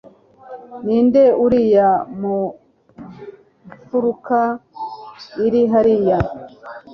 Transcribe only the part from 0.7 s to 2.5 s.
ninde uriya mu